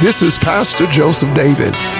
[0.00, 1.90] This is Pastor Joseph Davis.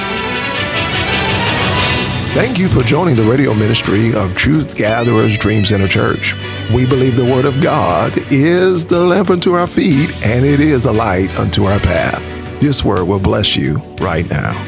[2.33, 6.35] Thank you for joining the radio ministry of Truth Gatherers Dream Center Church.
[6.73, 10.87] We believe the Word of God is the lamp unto our feet and it is
[10.87, 12.23] a light unto our path.
[12.59, 14.59] This word will bless you right now.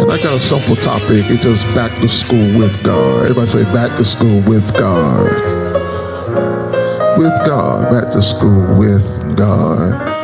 [0.00, 1.24] And I got a simple topic.
[1.26, 3.26] It's just back to school with God.
[3.26, 5.30] Everybody say back to school with God.
[7.16, 7.92] With God.
[7.92, 10.15] Back to school with God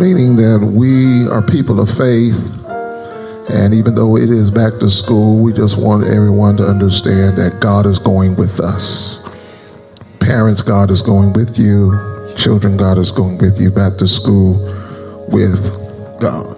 [0.00, 2.34] meaning that we are people of faith.
[3.52, 7.60] And even though it is back to school, we just want everyone to understand that
[7.60, 9.18] God is going with us.
[10.18, 11.92] Parents, God is going with you.
[12.34, 14.54] Children, God is going with you back to school
[15.28, 15.60] with
[16.18, 16.56] God.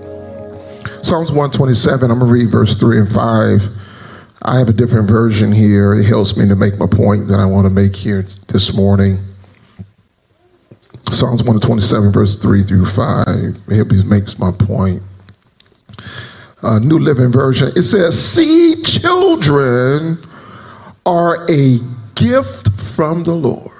[1.04, 3.62] Psalms 127, I'm going to read verse 3 and 5.
[4.42, 5.94] I have a different version here.
[5.94, 9.18] It helps me to make my point that I want to make here this morning.
[11.12, 13.28] Psalms 127, verse 3 through 5.
[13.68, 15.02] It makes my point.
[16.62, 17.68] Uh, New Living Version.
[17.76, 20.18] It says, See, children
[21.04, 21.78] are a
[22.14, 23.70] gift from the Lord.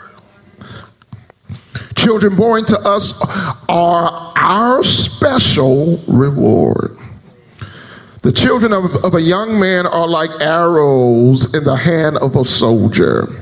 [1.97, 3.25] Children born to us
[3.69, 6.99] are our special reward.
[8.23, 12.45] The children of, of a young man are like arrows in the hand of a
[12.45, 13.42] soldier.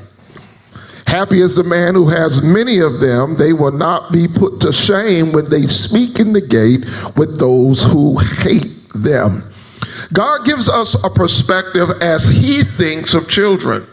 [1.11, 3.37] Happy is the man who has many of them.
[3.37, 6.85] They will not be put to shame when they speak in the gate
[7.17, 9.43] with those who hate them.
[10.13, 13.85] God gives us a perspective as he thinks of children.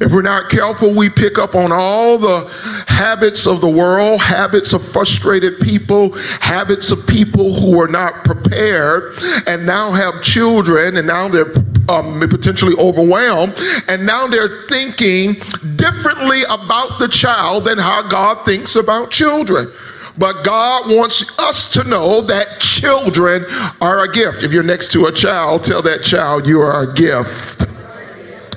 [0.00, 2.50] If we're not careful, we pick up on all the
[2.88, 9.14] habits of the world, habits of frustrated people, habits of people who are not prepared
[9.46, 11.44] and now have children and now they're
[11.88, 13.54] um, potentially overwhelmed
[13.88, 15.34] and now they're thinking
[15.76, 19.70] differently about the child than how God thinks about children.
[20.16, 23.44] But God wants us to know that children
[23.80, 24.44] are a gift.
[24.44, 27.66] If you're next to a child, tell that child you are a gift.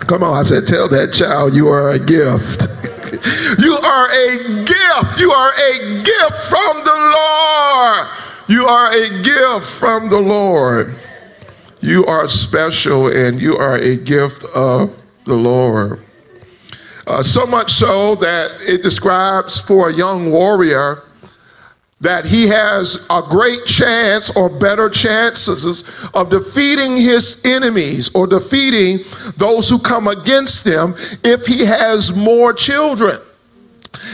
[0.07, 2.68] Come on, I said, tell that child you are a gift.
[3.59, 5.19] you are a gift.
[5.19, 8.07] You are a gift from the Lord.
[8.47, 10.96] You are a gift from the Lord.
[11.82, 16.02] You are special and you are a gift of the Lord.
[17.06, 21.04] Uh, so much so that it describes for a young warrior
[22.00, 25.84] that he has a great chance or better chances
[26.14, 29.00] of defeating his enemies or defeating
[29.38, 33.20] those who come against him if he has more children.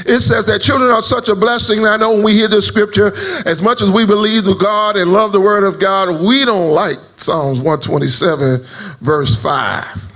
[0.05, 1.85] It says that children are such a blessing.
[1.85, 3.13] I know when we hear this scripture,
[3.45, 6.71] as much as we believe in God and love the word of God, we don't
[6.71, 8.65] like Psalms 127,
[9.01, 10.11] verse 5.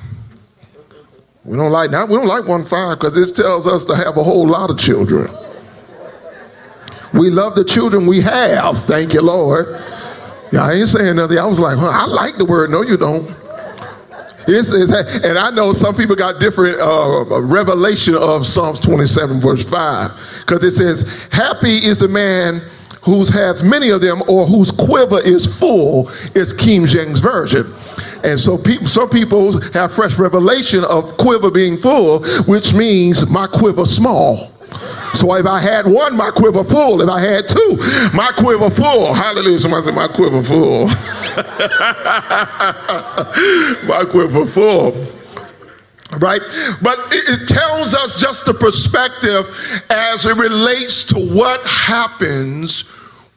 [1.46, 2.09] We don't like that.
[2.09, 4.78] We don't like 1 5 because this tells us to have a whole lot of
[4.78, 5.28] children.
[7.13, 8.84] We love the children we have.
[8.85, 9.66] Thank you, Lord.
[10.51, 11.38] Yeah, I ain't saying nothing.
[11.38, 12.69] I was like, huh, I like the word.
[12.69, 13.34] No, you don't.
[14.47, 14.91] It's, it's,
[15.25, 20.63] and I know some people got different uh, revelation of Psalms 27, verse 5, because
[20.63, 22.62] it says, Happy is the man
[23.03, 27.74] who has many of them or whose quiver is full, is King James Version.
[28.24, 33.47] And so people, some people have fresh revelation of quiver being full, which means my
[33.47, 34.52] quiver small.
[35.14, 37.02] So if I had one, my quiver full.
[37.02, 37.78] If I had two,
[38.14, 39.14] my quiver full.
[39.14, 39.59] Hallelujah.
[39.59, 40.88] Somebody said, my quiver full.
[43.88, 44.91] my quiver full.
[46.19, 46.41] Right?
[46.81, 49.45] But it, tells us just the perspective
[49.90, 52.81] as it relates to what happens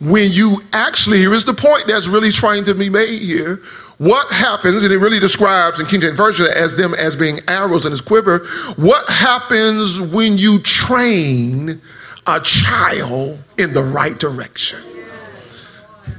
[0.01, 3.61] when you actually, here is the point that's really trying to be made here
[4.01, 7.85] what happens, and it really describes in King James Version as them as being arrows
[7.85, 11.79] in his quiver, what happens when you train
[12.27, 14.81] a child in the right direction?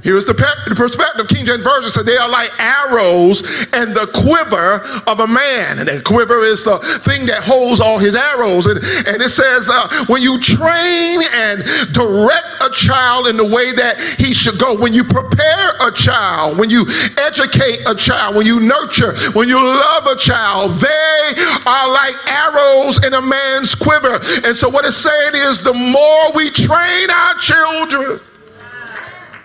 [0.04, 1.28] Here's the, pe- the perspective.
[1.28, 3.42] King James Version said they are like arrows
[3.74, 5.80] in the quiver of a man.
[5.80, 8.66] And the quiver is the thing that holds all his arrows.
[8.66, 13.74] And, and it says, uh, when you train and direct a child in the way
[13.74, 16.86] that he should go, when you prepare a child, when you
[17.18, 21.34] educate a child, when you nurture, when you love a child, they
[21.66, 24.20] are like arrows in a man's quiver.
[24.44, 28.20] And so what it's saying is the more we train our children,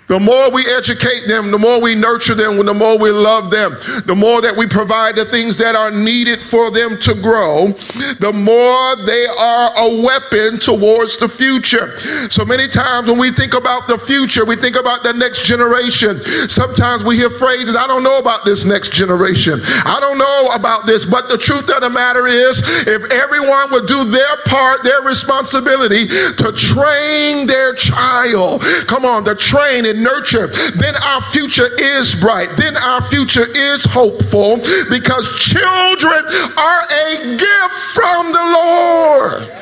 [0.06, 3.76] The more we educate them, the more we nurture them, the more we love them,
[4.06, 7.74] the more that we provide the things that are needed for them to grow,
[8.22, 11.98] the more they are a weapon towards the future.
[12.30, 16.22] So many times when we think about the future, we think about the next generation.
[16.48, 19.60] Sometimes we hear phrases, I don't know about this next generation.
[19.64, 21.04] I don't know about this.
[21.04, 26.06] But the truth of the matter is, if everyone would do their part, their responsibility
[26.06, 32.56] to train their child, come on, to train and nurture, then our future is bright.
[32.56, 34.58] Then our future is hopeful
[34.90, 36.24] because children
[36.56, 39.52] are a gift from the Lord.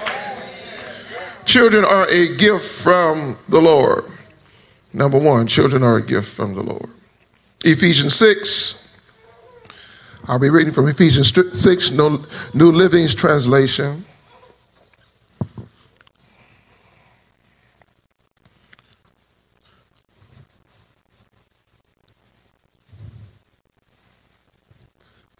[1.46, 4.04] Children are a gift from the Lord.
[4.92, 6.88] Number one, children are a gift from the Lord.
[7.64, 8.80] Ephesians 6.
[10.26, 14.04] I'll be reading from Ephesians 6, New Living's translation.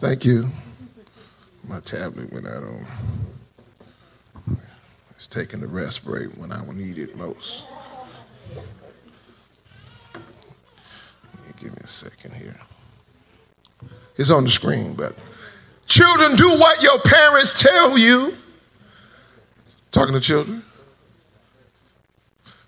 [0.05, 0.51] Thank you.
[1.67, 2.87] My tablet went out on.
[5.13, 7.65] It's taking the rest break when I need it most.
[11.57, 12.55] Give me a second here.
[14.17, 15.17] It's on the screen, but
[15.87, 18.35] children, do what your parents tell you.
[19.91, 20.63] Talking to children.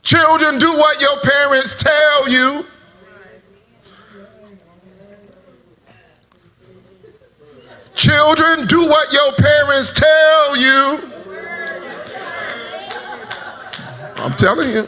[0.03, 2.65] Children, do what your parents tell you.
[7.97, 11.01] Children, do what your parents tell you.
[14.19, 14.83] I'm telling you.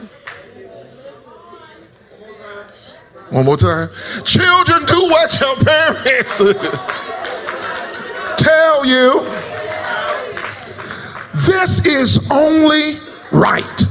[3.30, 3.88] One more time.
[4.24, 6.36] Children, do what your parents
[8.36, 9.24] tell you.
[11.46, 12.98] This is only
[13.32, 13.82] right.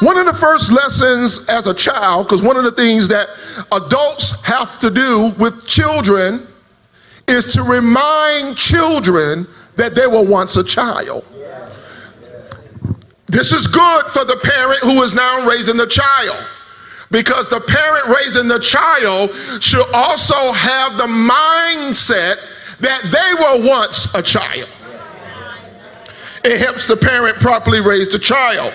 [0.00, 3.28] One of the first lessons as a child, because one of the things that
[3.72, 6.46] adults have to do with children
[7.28, 9.46] is to remind children
[9.76, 11.24] that they were once a child.
[13.26, 16.44] This is good for the parent who is now raising the child
[17.10, 22.36] because the parent raising the child should also have the mindset
[22.80, 24.68] that they were once a child.
[26.44, 28.74] It helps the parent properly raise the child.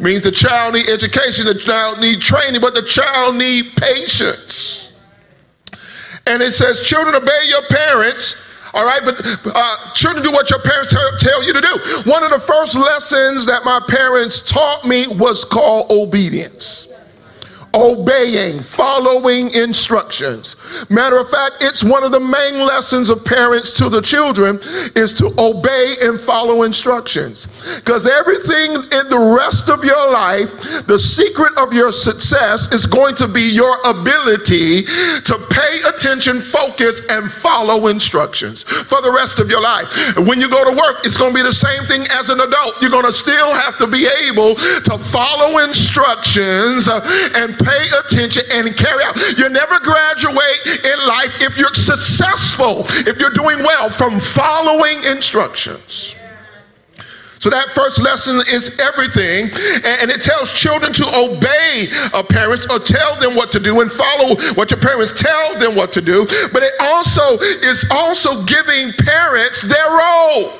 [0.00, 4.83] Means the child need education, the child need training, but the child need patience.
[6.26, 8.40] And it says, children, obey your parents.
[8.72, 9.22] All right, but
[9.54, 12.10] uh, children, do what your parents tell you to do.
[12.10, 16.88] One of the first lessons that my parents taught me was called obedience
[17.74, 20.56] obeying, following instructions.
[20.88, 24.58] Matter of fact, it's one of the main lessons of parents to the children
[24.94, 27.46] is to obey and follow instructions.
[27.76, 33.14] Because everything in the rest of your life, the secret of your success is going
[33.16, 39.50] to be your ability to pay attention, focus, and follow instructions for the rest of
[39.50, 39.90] your life.
[40.16, 42.80] When you go to work, it's going to be the same thing as an adult.
[42.80, 47.00] You're going to still have to be able to follow instructions uh,
[47.34, 49.16] and pay attention and carry out.
[49.38, 56.14] You never graduate in life if you're successful, if you're doing well from following instructions.
[57.40, 59.50] So that first lesson is everything,
[59.84, 61.88] and it tells children to obey
[62.30, 65.92] parents or tell them what to do and follow what your parents tell them what
[65.92, 66.24] to do.
[66.52, 70.52] But it also is also giving parents their role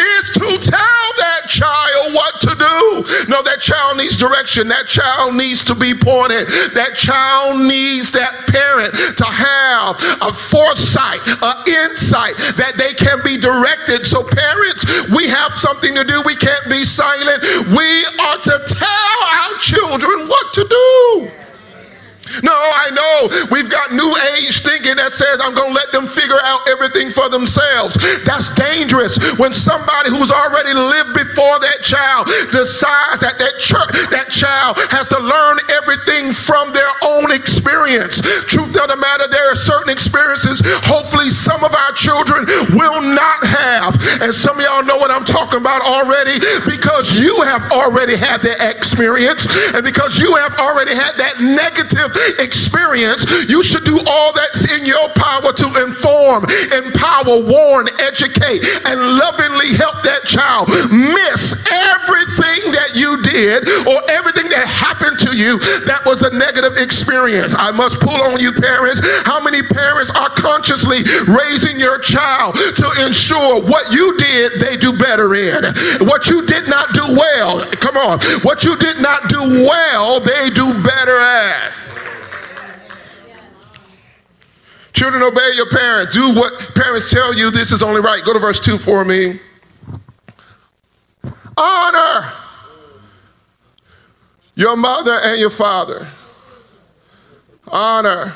[0.00, 3.28] is to tell that child what to do.
[3.28, 4.68] No, that child needs direction.
[4.68, 6.48] That child needs to be pointed.
[6.74, 11.56] That child needs that parent to have a foresight, an
[11.88, 14.06] insight that they can be directed.
[14.06, 16.22] So, parents, we have something to do.
[16.24, 17.42] We can't be silent.
[17.72, 17.88] We
[18.20, 21.45] are to tell our children what to do.
[22.42, 26.06] No, I know we've got new age thinking that says I'm going to let them
[26.06, 27.96] figure out everything for themselves.
[28.24, 34.28] That's dangerous when somebody who's already lived before that child decides that that, church, that
[34.30, 38.20] child has to learn everything from their own experience.
[38.50, 43.44] Truth of the matter, there are certain experiences hopefully some of our children will not
[43.44, 43.94] have.
[44.20, 48.42] And some of y'all know what I'm talking about already because you have already had
[48.42, 54.32] that experience and because you have already had that negative experience, you should do all
[54.32, 61.56] that's in your power to inform, empower, warn, educate, and lovingly help that child miss
[61.70, 67.54] everything that you did or everything that happened to you that was a negative experience.
[67.58, 69.00] I must pull on you, parents.
[69.24, 74.96] How many parents are consciously raising your child to ensure what you did, they do
[74.96, 75.64] better in?
[76.06, 80.50] What you did not do well, come on, what you did not do well, they
[80.50, 81.85] do better at.
[84.96, 86.14] Children, obey your parents.
[86.14, 87.50] Do what parents tell you.
[87.50, 88.24] This is only right.
[88.24, 89.38] Go to verse 2 for me.
[91.58, 92.32] Honor
[94.54, 96.08] your mother and your father.
[97.68, 98.32] Honor.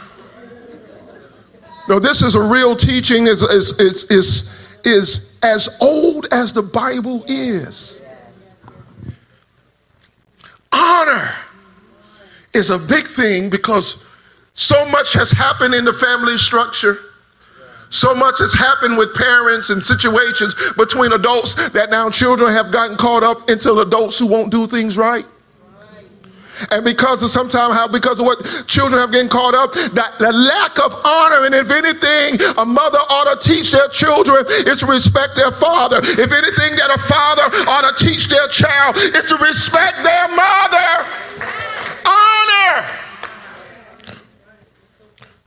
[1.88, 6.62] No, this is a real teaching, is, is, is, is, is as old as the
[6.62, 8.02] Bible is.
[10.72, 11.34] Honor
[12.52, 14.04] is a big thing because
[14.60, 16.98] so much has happened in the family structure.
[17.88, 22.98] So much has happened with parents and situations between adults that now children have gotten
[22.98, 25.24] caught up into adults who won't do things right.
[26.70, 30.30] And because of sometimes how because of what children have getting caught up, that the
[30.30, 34.86] lack of honor, and if anything, a mother ought to teach their children is to
[34.86, 36.00] respect their father.
[36.04, 41.29] If anything that a father ought to teach their child is to respect their mother.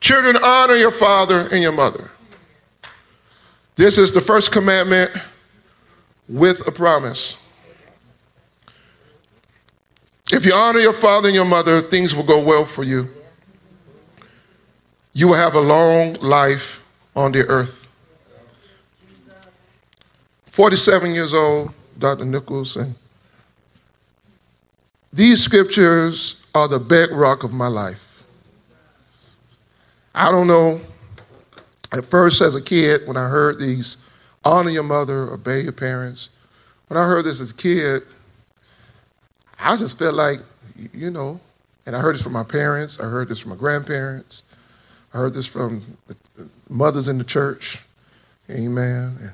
[0.04, 2.12] Children, honor your father and your mother.
[3.76, 5.10] This is the first commandment
[6.28, 7.38] with a promise.
[10.30, 13.08] If you honor your father and your mother, things will go well for you.
[15.14, 16.84] You will have a long life
[17.16, 17.88] on the earth.
[20.48, 22.26] 47 years old, Dr.
[22.26, 22.94] Nichols, and
[25.14, 28.03] these scriptures are the bedrock of my life.
[30.16, 30.80] I don't know,
[31.92, 33.98] at first as a kid, when I heard these,
[34.46, 36.30] honor your mother, obey your parents,
[36.88, 38.04] when I heard this as a kid,
[39.58, 40.40] I just felt like,
[40.94, 41.40] you know,
[41.86, 44.44] and I heard this from my parents, I heard this from my grandparents,
[45.14, 47.84] I heard this from the, the mothers in the church,
[48.52, 49.16] amen.
[49.20, 49.32] And,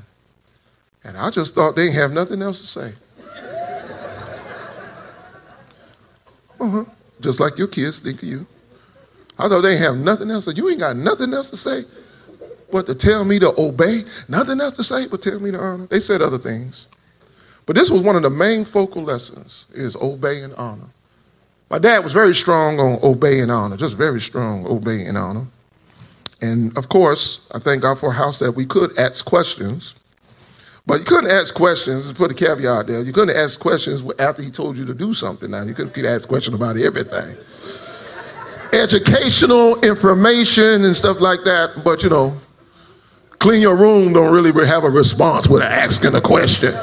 [1.04, 2.94] and I just thought they have nothing else to say.
[6.60, 6.86] uh-huh.
[7.20, 8.46] Just like your kids think of you.
[9.40, 10.54] I thought they have nothing else.
[10.56, 11.86] You ain't got nothing else to say
[12.72, 14.04] but to tell me to obey.
[14.28, 15.88] Nothing else to say but tell me to honor.
[15.88, 16.88] They said other things.
[17.66, 20.90] But this was one of the main focal lessons is obey and honor.
[21.70, 25.46] My dad was very strong on obey and honor, just very strong obey and honor.
[26.42, 29.96] And of course, I thank God for a house that we could ask questions.
[30.88, 33.04] But you couldn't ask questions, put a caveat there.
[33.04, 35.52] You couldn't ask questions after he told you to do something.
[35.52, 37.38] Now, you couldn't ask questions about everything.
[38.74, 42.38] Educational information and stuff like that, but you know,
[43.40, 46.74] clean your room don't really have a response without asking a question.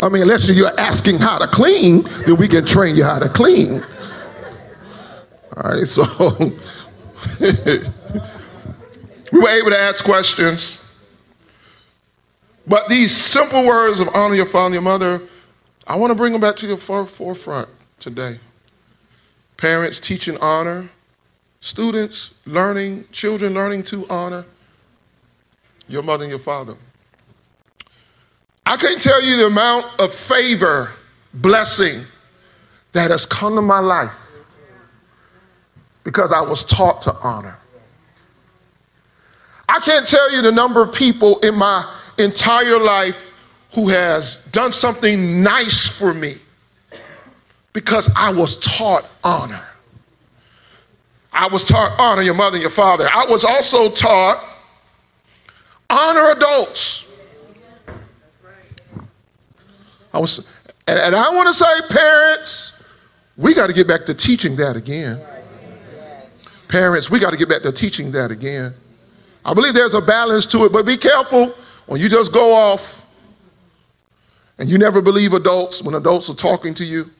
[0.00, 3.28] I mean, unless you're asking how to clean, then we can train you how to
[3.28, 3.84] clean.
[5.56, 6.02] All right, so
[9.32, 10.80] we were able to ask questions.
[12.66, 15.22] But these simple words of honor your father and your mother,
[15.86, 17.68] I want to bring them back to your forefront
[17.98, 18.38] today.
[19.56, 20.88] Parents teaching honor,
[21.60, 24.44] students learning, children learning to honor
[25.88, 26.74] your mother and your father.
[28.66, 30.92] I can't tell you the amount of favor,
[31.34, 32.04] blessing
[32.92, 34.16] that has come to my life
[36.02, 37.58] because I was taught to honor.
[39.68, 43.32] I can't tell you the number of people in my entire life
[43.74, 46.38] who has done something nice for me
[47.74, 49.62] because I was taught honor.
[51.32, 53.06] I was taught honor your mother and your father.
[53.12, 54.42] I was also taught
[55.90, 57.06] honor adults.
[60.14, 60.48] I was,
[60.86, 62.84] and, and I want to say, parents,
[63.36, 65.20] we got to get back to teaching that again.
[66.68, 68.72] Parents, we got to get back to teaching that again.
[69.44, 71.52] I believe there's a balance to it, but be careful
[71.86, 73.04] when you just go off
[74.58, 77.10] and you never believe adults when adults are talking to you.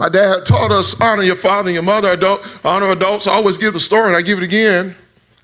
[0.00, 3.26] My dad taught us honor your father and your mother, adult, honor adults.
[3.26, 4.96] I always give the story and I give it again.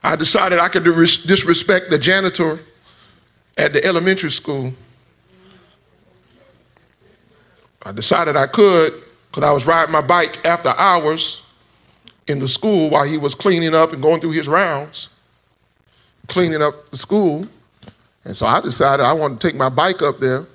[0.02, 2.58] I decided I could disrespect the janitor
[3.58, 4.72] at the elementary school.
[7.82, 8.94] I decided I could
[9.28, 11.42] because I was riding my bike after hours
[12.26, 15.10] in the school while he was cleaning up and going through his rounds,
[16.28, 17.46] cleaning up the school.
[18.24, 20.46] And so I decided I wanted to take my bike up there.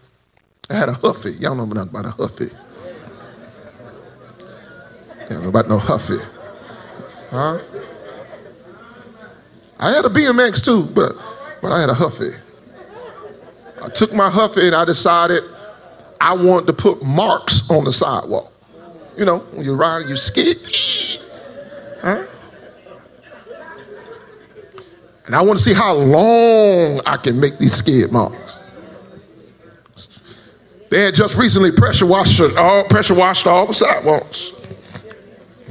[0.72, 1.34] I had a Huffy.
[1.34, 2.50] Y'all know nothing about a Huffy.
[5.40, 6.18] Know about no Huffy.
[7.30, 7.60] Huh?
[9.80, 11.14] I had a BMX too, but,
[11.62, 12.32] but I had a Huffy.
[13.82, 15.44] I took my Huffy and I decided
[16.20, 18.54] I wanted to put marks on the sidewalk.
[19.18, 20.58] You know, when you're riding, you skid.
[22.02, 22.26] Huh?
[25.26, 28.58] And I want to see how long I can make these skid marks.
[30.90, 34.52] They had just recently pressure washed all pressure washed all the sidewalks.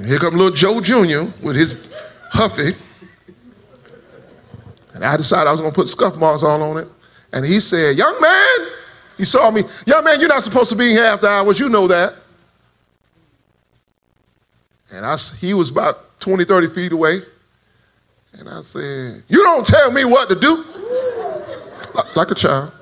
[0.00, 1.30] And here come little Joe Jr.
[1.44, 1.74] with his
[2.30, 2.74] Huffy.
[4.94, 6.88] And I decided I was gonna put scuff marks all on it.
[7.34, 8.68] And he said, Young man,
[9.18, 11.86] he saw me, young man, you're not supposed to be here after hours, you know
[11.86, 12.14] that.
[14.90, 17.18] And I, he was about 20, 30 feet away.
[18.38, 20.64] And I said, You don't tell me what to do.
[22.16, 22.72] Like a child.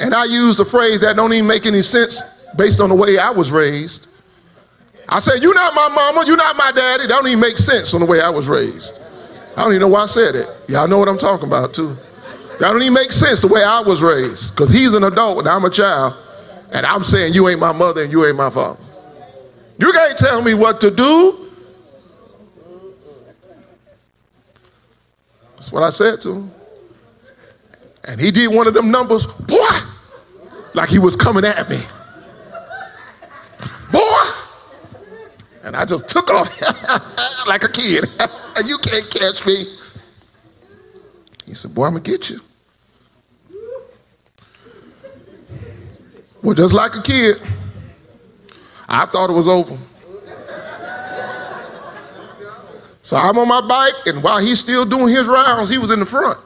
[0.00, 3.16] And I used a phrase that don't even make any sense based on the way
[3.16, 4.08] I was raised.
[5.08, 7.06] I said, You're not my mama, you're not my daddy.
[7.06, 9.00] That don't even make sense on the way I was raised.
[9.56, 10.48] I don't even know why I said it.
[10.68, 11.96] Y'all know what I'm talking about, too.
[12.58, 14.54] That don't even make sense the way I was raised.
[14.54, 16.14] Because he's an adult and I'm a child.
[16.72, 18.80] And I'm saying you ain't my mother and you ain't my father.
[19.78, 21.50] You can't tell me what to do.
[25.56, 26.52] That's what I said to him.
[28.06, 29.78] And he did one of them numbers, boy,
[30.74, 31.78] like he was coming at me.
[33.90, 34.24] Boy!
[35.64, 36.60] And I just took off
[37.48, 38.04] like a kid.
[38.20, 39.64] and you can't catch me.
[41.46, 42.40] He said, Boy, I'm going to get you.
[46.42, 47.40] Well, just like a kid,
[48.86, 49.78] I thought it was over.
[53.00, 56.00] So I'm on my bike, and while he's still doing his rounds, he was in
[56.00, 56.38] the front.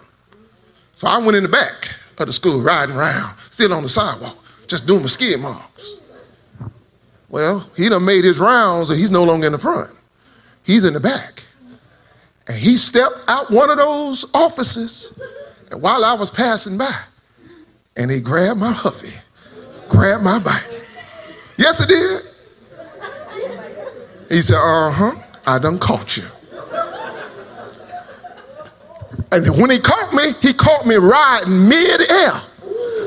[0.97, 4.37] So I went in the back of the school, riding around, still on the sidewalk,
[4.67, 5.98] just doing the skid marks.
[7.29, 9.91] Well, he done made his rounds, and he's no longer in the front.
[10.63, 11.45] He's in the back.
[12.47, 15.21] And he stepped out one of those offices,
[15.71, 16.99] and while I was passing by,
[17.97, 19.19] and he grabbed my Huffy,
[19.89, 20.65] grabbed my bike.
[21.59, 22.23] Yes, it did.
[24.31, 25.13] He said, Uh huh,
[25.47, 26.25] I done caught you.
[29.31, 32.33] And when he caught me, he caught me riding mid-air.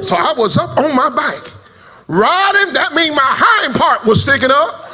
[0.04, 1.51] So I was up on my bike.
[2.12, 4.86] Riding, that means my hind part was sticking up.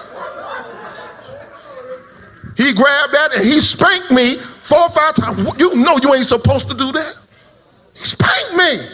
[2.55, 5.39] He grabbed that and he spanked me four or five times.
[5.57, 7.17] You know you ain't supposed to do that.
[7.95, 8.87] He spanked me.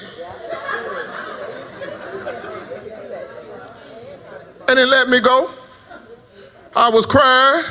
[4.69, 5.51] And he let me go.
[6.77, 7.65] I was crying.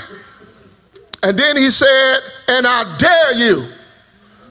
[1.23, 2.18] And then he said,
[2.49, 3.73] and I dare you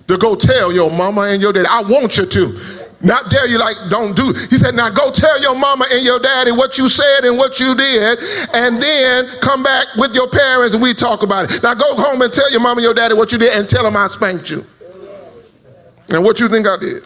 [0.07, 1.67] to go tell your mama and your daddy.
[1.69, 2.80] I want you to.
[3.03, 4.33] Not dare you like don't do.
[4.49, 7.59] He said, now go tell your mama and your daddy what you said and what
[7.59, 8.19] you did,
[8.53, 11.63] and then come back with your parents and we talk about it.
[11.63, 13.83] Now go home and tell your mama and your daddy what you did and tell
[13.83, 14.65] them I spanked you.
[16.09, 17.03] And what you think I did?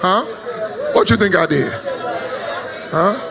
[0.00, 0.24] Huh?
[0.94, 1.72] What you think I did?
[2.92, 3.28] Huh?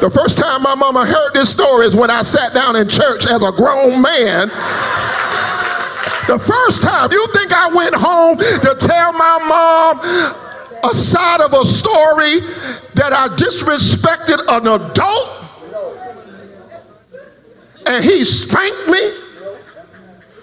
[0.00, 3.24] The first time my mama heard this story is when I sat down in church
[3.26, 4.50] as a grown man.
[6.26, 11.52] The first time, you think I went home to tell my mom a side of
[11.52, 12.40] a story
[12.94, 15.42] that I disrespected an adult
[17.86, 19.00] and he spanked me?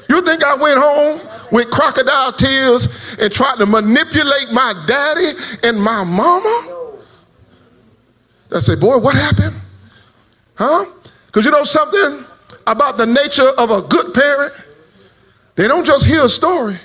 [0.09, 5.31] You think I went home with crocodile tears and tried to manipulate my daddy
[5.63, 6.95] and my mama?
[8.51, 9.55] I say, boy, what happened?
[10.55, 10.85] Huh?
[11.27, 12.25] Because you know something
[12.65, 14.53] about the nature of a good parent?
[15.59, 16.77] They don't just hear a story.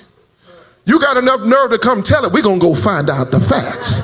[0.83, 2.33] You got enough nerve to come tell it.
[2.33, 4.01] We're going to go find out the facts.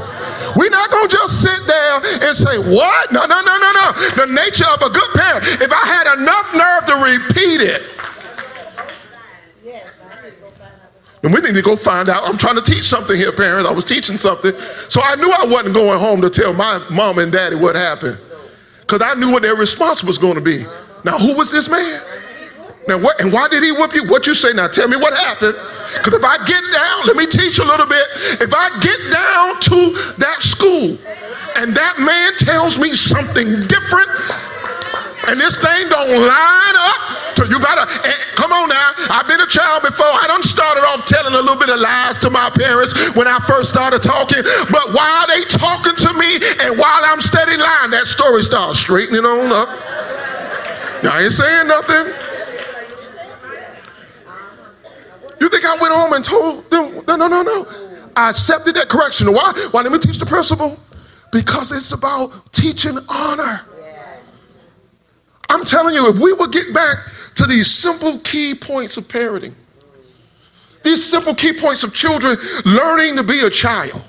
[0.55, 1.95] We're not going to just sit there
[2.29, 3.11] and say, What?
[3.11, 3.91] No, no, no, no, no.
[4.15, 5.43] The nature of a good parent.
[5.61, 7.93] If I had enough nerve to repeat it,
[11.23, 12.23] and we need to go find out.
[12.23, 13.67] I'm trying to teach something here, parents.
[13.67, 14.57] I was teaching something.
[14.87, 18.17] So I knew I wasn't going home to tell my mom and daddy what happened.
[18.79, 20.63] Because I knew what their response was going to be.
[21.03, 22.01] Now, who was this man?
[22.87, 24.05] Now, what, and why did he whoop you?
[24.09, 24.67] What you say now?
[24.67, 25.55] Tell me what happened.
[25.93, 28.05] Because if I get down, let me teach a little bit.
[28.41, 29.79] If I get down to
[30.17, 30.97] that school
[31.57, 34.09] and that man tells me something different,
[35.29, 38.89] and this thing don't line up, so you gotta eh, come on now.
[39.13, 40.09] I've been a child before.
[40.09, 43.37] I done started off telling a little bit of lies to my parents when I
[43.45, 44.41] first started talking.
[44.73, 49.25] But while they talking to me and while I'm steady lying, that story starts straightening
[49.25, 49.69] on up.
[51.05, 52.30] I ain't saying nothing.
[55.41, 57.03] You think I went home and told them?
[57.07, 57.67] No, no, no, no.
[58.15, 59.33] I accepted that correction.
[59.33, 59.51] Why?
[59.71, 59.81] Why?
[59.81, 60.77] Let me teach the principle.
[61.31, 63.61] Because it's about teaching honor.
[65.49, 66.97] I'm telling you, if we would get back
[67.35, 69.55] to these simple key points of parenting,
[70.83, 74.01] These simple key points of children learning to be a child,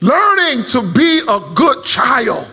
[0.00, 2.50] learning to be a good child.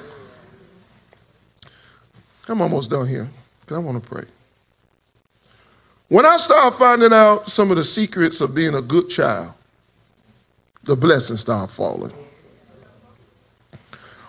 [2.49, 3.29] I'm almost done here
[3.61, 4.25] because I want to pray.
[6.11, 9.53] When I start finding out some of the secrets of being a good child,
[10.83, 12.11] the blessings start falling.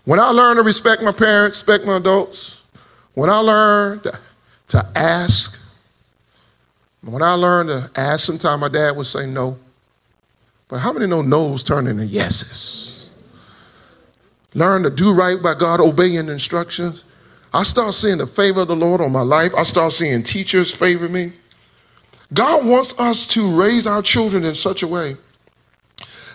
[0.05, 2.62] When I learn to respect my parents, respect my adults,
[3.14, 4.01] when I learn
[4.68, 5.61] to, ask,
[7.03, 9.59] when I learned to ask, sometimes my dad would say no.
[10.68, 13.11] But how many know no's turn into yeses?
[14.55, 17.05] Learn to do right by God, obeying instructions.
[17.53, 19.51] I start seeing the favor of the Lord on my life.
[19.57, 21.33] I start seeing teachers favor me.
[22.33, 25.16] God wants us to raise our children in such a way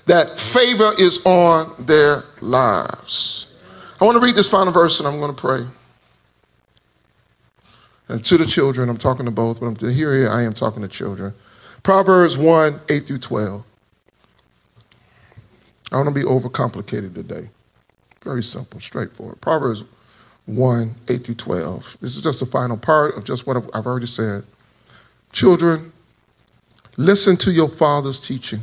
[0.06, 3.48] that favor is on their lives.
[4.00, 5.66] I want to read this final verse and I'm going to pray.
[8.10, 10.88] And to the children, I'm talking to both, but I'm, here I am talking to
[10.88, 11.34] children.
[11.84, 13.64] Proverbs 1 8 through 12.
[15.92, 17.50] I want to be overcomplicated today.
[18.24, 19.42] Very simple, straightforward.
[19.42, 19.84] Proverbs
[20.46, 21.98] 1 8 through 12.
[22.02, 24.44] This is just the final part of just what I've already said.
[25.38, 25.94] Children,
[26.98, 28.60] listen to your father's teaching.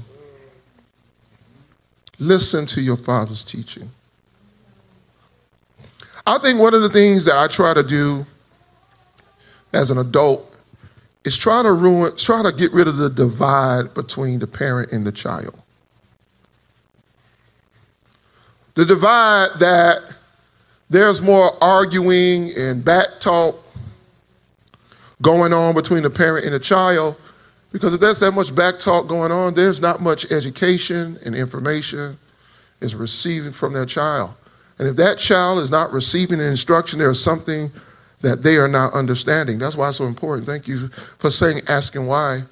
[2.19, 3.89] Listen to your father's teaching.
[6.27, 8.27] I think one of the things that I try to do
[9.73, 10.61] as an adult
[11.25, 15.07] is try to ruin, try to get rid of the divide between the parent and
[15.07, 15.57] the child.
[18.75, 20.01] The divide that
[20.91, 23.64] there's more arguing and back talk
[25.23, 27.17] going on between the parent and the child.
[27.73, 32.17] Because if there's that much back talk going on, there's not much education and information
[32.81, 34.33] is receiving from their child.
[34.79, 37.71] And if that child is not receiving the instruction, there's something
[38.21, 39.59] that they are not understanding.
[39.59, 40.47] That's why it's so important.
[40.47, 42.43] Thank you for saying asking why.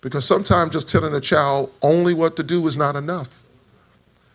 [0.00, 3.42] Because sometimes just telling a child only what to do is not enough.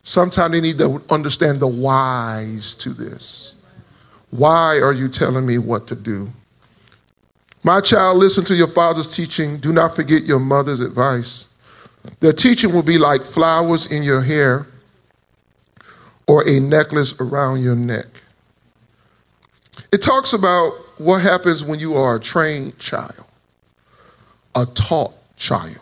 [0.03, 3.55] Sometimes they need to understand the whys to this.
[4.31, 6.29] Why are you telling me what to do?
[7.63, 9.59] My child, listen to your father's teaching.
[9.59, 11.47] Do not forget your mother's advice.
[12.21, 14.65] Their teaching will be like flowers in your hair
[16.27, 18.05] or a necklace around your neck.
[19.91, 23.25] It talks about what happens when you are a trained child,
[24.55, 25.79] a taught child,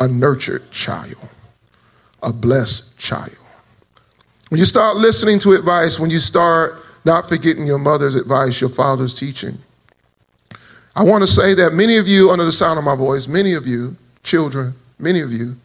[0.00, 1.30] a nurtured child,
[2.22, 3.36] a blessed child.
[4.48, 8.70] When you start listening to advice, when you start not forgetting your mother's advice, your
[8.70, 9.56] father's teaching,
[10.94, 13.54] I want to say that many of you, under the sound of my voice, many
[13.54, 15.56] of you, children, many of you,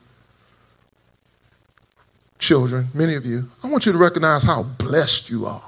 [2.39, 5.63] children, many of you, I want you to recognize how blessed you are.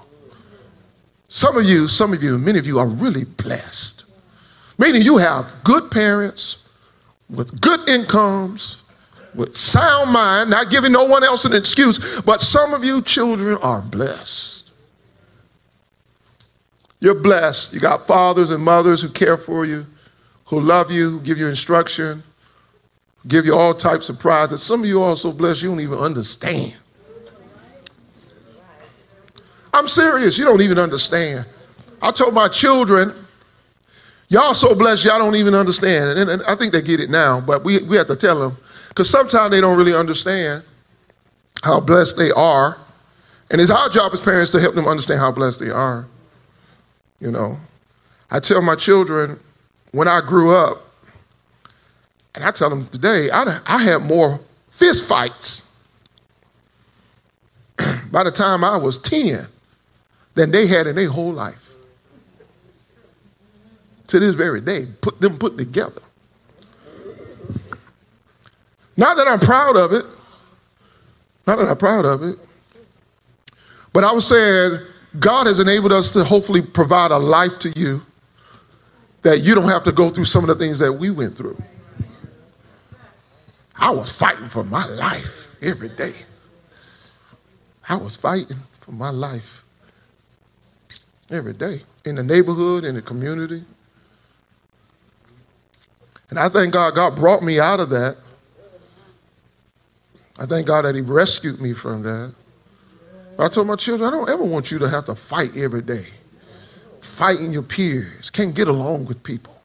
[1.27, 4.05] Some of you, some of you, many of you are really blessed.
[4.77, 6.59] Meaning you have good parents
[7.29, 8.83] with good incomes,
[9.35, 13.57] with sound mind, not giving no one else an excuse, but some of you children
[13.61, 14.58] are blessed.
[16.99, 17.73] You're blessed.
[17.73, 19.85] You got fathers and mothers who care for you,
[20.45, 22.21] who love you, who give you instruction,
[23.27, 24.61] give you all types of prizes.
[24.61, 26.75] Some of you are so blessed you don't even understand.
[29.73, 30.37] I'm serious.
[30.37, 31.45] You don't even understand.
[32.01, 33.13] I told my children,
[34.29, 36.17] y'all so blessed, y'all don't even understand.
[36.17, 38.57] And, and I think they get it now, but we, we have to tell them
[38.89, 40.63] because sometimes they don't really understand
[41.63, 42.77] how blessed they are.
[43.51, 46.05] And it's our job as parents to help them understand how blessed they are.
[47.19, 47.57] You know,
[48.31, 49.39] I tell my children
[49.91, 50.83] when I grew up,
[52.35, 55.63] and I tell them today, I, I had more fist fights
[58.11, 59.45] by the time I was 10
[60.35, 61.65] than they had in their whole life.
[64.07, 66.01] To this very day, put them put together.
[68.97, 70.05] Not that I'm proud of it,
[71.45, 72.37] not that I'm proud of it,
[73.93, 74.79] but I was saying
[75.17, 78.01] God has enabled us to hopefully provide a life to you
[79.23, 81.57] that you don't have to go through some of the things that we went through.
[83.75, 86.13] I was fighting for my life every day.
[87.87, 89.63] I was fighting for my life
[91.31, 93.63] every day in the neighborhood, in the community.
[96.29, 98.17] And I thank God, God brought me out of that.
[100.37, 102.35] I thank God that He rescued me from that.
[103.39, 105.81] But I told my children, I don't ever want you to have to fight every
[105.81, 106.03] day.
[106.99, 109.55] Fighting your peers, can't get along with people.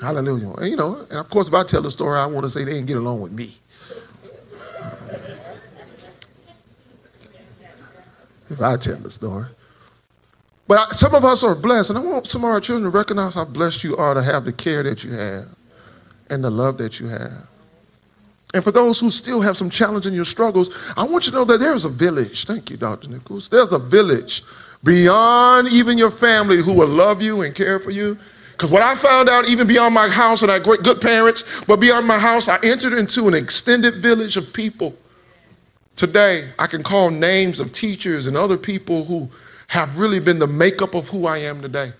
[0.00, 0.52] Hallelujah.
[0.54, 2.64] And, you know, and of course, if I tell the story, I want to say
[2.64, 3.54] they didn't get along with me.
[8.50, 9.46] if I tell the story.
[10.66, 12.98] But I, some of us are blessed, and I want some of our children to
[12.98, 15.44] recognize how blessed you are to have the care that you have
[16.30, 17.46] and the love that you have.
[18.56, 21.36] And for those who still have some challenge in your struggles, I want you to
[21.36, 22.46] know that there's a village.
[22.46, 23.10] Thank you, Dr.
[23.10, 23.50] Nichols.
[23.50, 24.44] There's a village
[24.82, 28.16] beyond even your family who will love you and care for you.
[28.52, 31.80] Because what I found out, even beyond my house, and I great good parents, but
[31.80, 34.96] beyond my house, I entered into an extended village of people.
[35.94, 39.28] Today, I can call names of teachers and other people who
[39.66, 41.92] have really been the makeup of who I am today.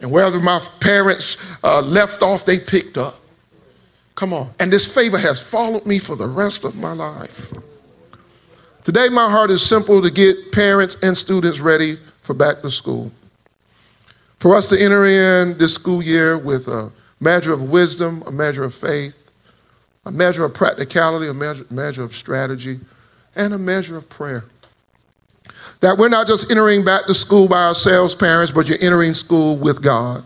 [0.00, 3.20] And wherever my parents uh, left off, they picked up.
[4.18, 4.50] Come on.
[4.58, 7.52] And this favor has followed me for the rest of my life.
[8.82, 13.12] Today, my heart is simple to get parents and students ready for back to school.
[14.40, 18.64] For us to enter in this school year with a measure of wisdom, a measure
[18.64, 19.14] of faith,
[20.04, 22.80] a measure of practicality, a measure, measure of strategy,
[23.36, 24.42] and a measure of prayer.
[25.78, 29.56] That we're not just entering back to school by ourselves, parents, but you're entering school
[29.56, 30.24] with God.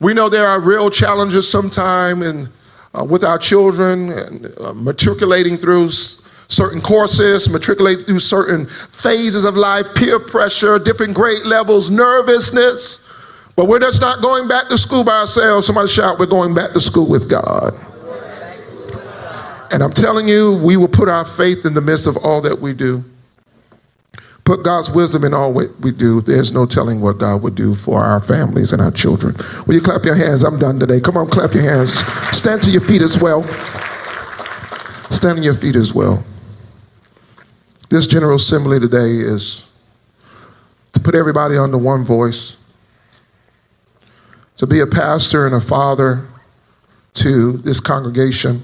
[0.00, 2.48] We know there are real challenges sometimes
[2.94, 9.56] uh, with our children and uh, matriculating through certain courses, matriculating through certain phases of
[9.56, 13.06] life, peer pressure, different grade levels, nervousness.
[13.56, 15.66] But we're just not going back to school by ourselves.
[15.66, 17.74] Somebody shout, we're going back to school with God.
[19.70, 22.58] And I'm telling you, we will put our faith in the midst of all that
[22.58, 23.04] we do.
[24.44, 26.20] Put God's wisdom in all we do.
[26.20, 29.36] There's no telling what God would do for our families and our children.
[29.66, 30.42] Will you clap your hands?
[30.42, 31.00] I'm done today.
[31.00, 32.04] Come on, clap your hands.
[32.36, 33.44] Stand to your feet as well.
[35.10, 36.24] Stand on your feet as well.
[37.90, 39.70] This General Assembly today is
[40.92, 42.56] to put everybody under one voice,
[44.56, 46.26] to be a pastor and a father
[47.14, 48.62] to this congregation,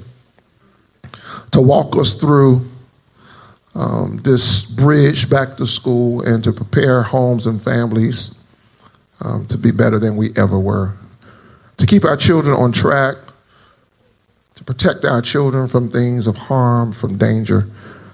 [1.53, 2.65] to walk us through
[3.77, 8.43] um, this bridge back to school and to prepare homes and families
[9.21, 10.95] um, to be better than we ever were.
[11.77, 13.17] To keep our children on track,
[14.55, 17.69] to protect our children from things of harm, from danger,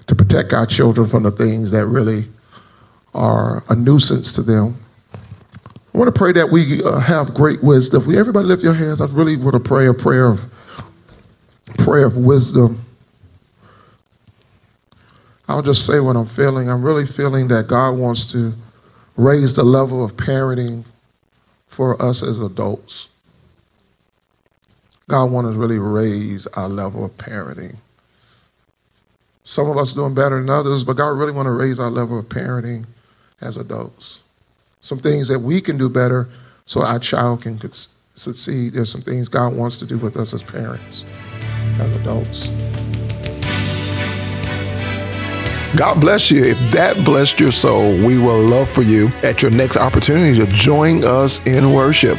[0.09, 2.25] to protect our children from the things that really
[3.15, 4.77] are a nuisance to them.
[5.15, 8.05] I want to pray that we uh, have great wisdom.
[8.07, 9.01] We everybody lift your hands.
[9.01, 10.41] I really want to pray a prayer of
[11.79, 12.85] prayer of wisdom
[15.49, 16.71] I'll just say what I'm feeling.
[16.71, 18.53] I'm really feeling that God wants to
[19.17, 20.85] raise the level of parenting
[21.67, 23.09] for us as adults.
[25.09, 27.77] God wants to really raise our level of parenting.
[29.45, 32.19] Some of us doing better than others, but God really want to raise our level
[32.19, 32.87] of parenting
[33.41, 34.21] as adults.
[34.81, 36.29] Some things that we can do better
[36.65, 37.59] so our child can
[38.15, 38.75] succeed.
[38.75, 41.05] There's some things God wants to do with us as parents,
[41.79, 42.51] as adults.
[45.77, 46.45] God bless you.
[46.45, 50.47] If that blessed your soul, we will love for you at your next opportunity to
[50.47, 52.19] join us in worship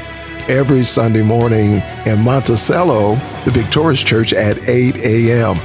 [0.49, 5.57] every Sunday morning in Monticello, the Victorious Church at 8 a.m.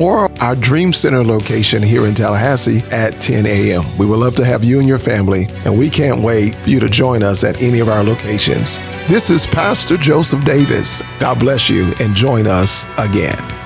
[0.00, 3.82] or our Dream Center location here in Tallahassee at 10 a.m.
[3.98, 6.78] We would love to have you and your family, and we can't wait for you
[6.78, 8.78] to join us at any of our locations.
[9.08, 11.02] This is Pastor Joseph Davis.
[11.18, 13.63] God bless you and join us again.